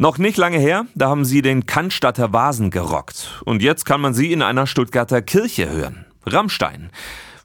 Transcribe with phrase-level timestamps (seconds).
[0.00, 3.42] Noch nicht lange her, da haben sie den Cannstatter Vasen gerockt.
[3.44, 6.06] Und jetzt kann man sie in einer Stuttgarter Kirche hören.
[6.24, 6.88] Rammstein.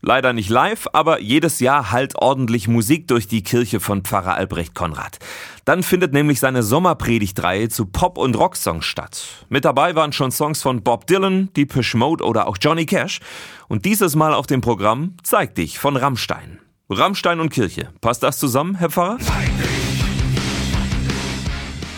[0.01, 4.73] Leider nicht live, aber jedes Jahr halt ordentlich Musik durch die Kirche von Pfarrer Albrecht
[4.73, 5.19] Konrad.
[5.65, 9.21] Dann findet nämlich seine Sommerpredigtreihe zu Pop- und Rocksongs statt.
[9.49, 13.19] Mit dabei waren schon Songs von Bob Dylan, Deepish Mode oder auch Johnny Cash.
[13.67, 16.59] Und dieses Mal auf dem Programm Zeig dich von Rammstein.
[16.89, 17.89] Rammstein und Kirche.
[17.99, 19.17] Passt das zusammen, Herr Pfarrer?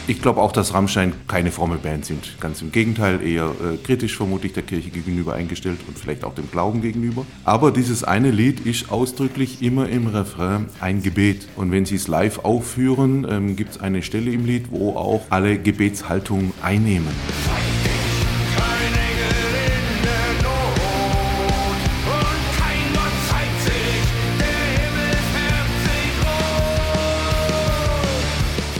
[0.09, 2.39] Ich glaube auch, dass Rammstein keine fromme Band sind.
[2.39, 6.49] Ganz im Gegenteil, eher äh, kritisch vermutlich der Kirche gegenüber eingestellt und vielleicht auch dem
[6.49, 7.25] Glauben gegenüber.
[7.43, 11.49] Aber dieses eine Lied ist ausdrücklich immer im Refrain ein Gebet.
[11.57, 15.25] Und wenn sie es live aufführen, ähm, gibt es eine Stelle im Lied, wo auch
[15.29, 17.11] alle Gebetshaltungen einnehmen.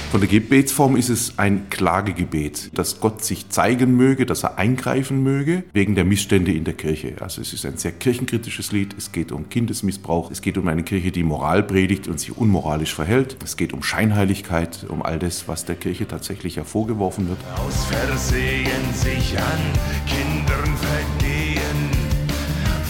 [0.09, 5.21] Von der Gebetsform ist es ein Klagegebet, dass Gott sich zeigen möge, dass er eingreifen
[5.21, 7.15] möge, wegen der Missstände in der Kirche.
[7.19, 10.83] Also es ist ein sehr kirchenkritisches Lied, es geht um Kindesmissbrauch, es geht um eine
[10.83, 15.49] Kirche, die Moral predigt und sich unmoralisch verhält, es geht um Scheinheiligkeit, um all das,
[15.49, 17.39] was der Kirche tatsächlich hervorgeworfen wird.
[17.57, 19.59] Aus Versehen sich an
[20.07, 21.89] Kindern vergehen,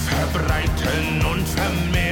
[0.06, 2.07] verbreiten und vermehren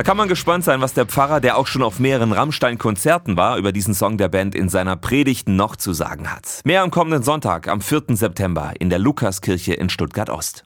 [0.00, 3.58] Da kann man gespannt sein, was der Pfarrer, der auch schon auf mehreren Rammstein-Konzerten war,
[3.58, 6.62] über diesen Song der Band in seiner Predigt noch zu sagen hat.
[6.64, 8.04] Mehr am kommenden Sonntag, am 4.
[8.16, 10.58] September, in der Lukaskirche in Stuttgart-Ost.